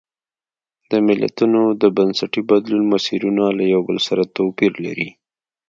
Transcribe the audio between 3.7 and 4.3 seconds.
یو بل سره